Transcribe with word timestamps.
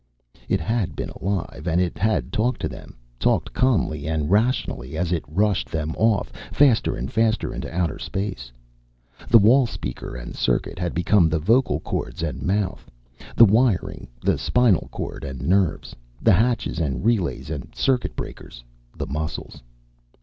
It 0.49 0.59
had 0.59 0.95
been 0.95 1.11
alive, 1.11 1.67
and 1.67 1.79
it 1.79 1.99
had 1.99 2.33
talked 2.33 2.59
to 2.61 2.67
them, 2.67 2.95
talked 3.19 3.53
calmly 3.53 4.07
and 4.07 4.31
rationally, 4.31 4.97
as 4.97 5.11
it 5.11 5.23
rushed 5.27 5.69
them 5.69 5.93
off, 5.95 6.31
faster 6.51 6.95
and 6.95 7.11
faster 7.11 7.53
into 7.53 7.71
outer 7.71 7.99
space. 7.99 8.51
The 9.29 9.37
wall 9.37 9.67
speaker 9.67 10.15
and 10.15 10.35
circuit 10.35 10.79
had 10.79 10.95
become 10.95 11.29
the 11.29 11.37
vocal 11.37 11.81
cords 11.81 12.23
and 12.23 12.41
mouth, 12.41 12.89
the 13.35 13.45
wiring 13.45 14.07
the 14.23 14.39
spinal 14.39 14.87
cord 14.91 15.23
and 15.23 15.39
nerves, 15.43 15.95
the 16.19 16.33
hatches 16.33 16.79
and 16.79 17.05
relays 17.05 17.51
and 17.51 17.69
circuit 17.75 18.15
breakers 18.15 18.63
the 18.97 19.05
muscles. 19.05 19.61